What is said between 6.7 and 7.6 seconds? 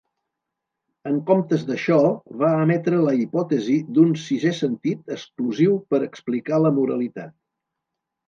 moralitat.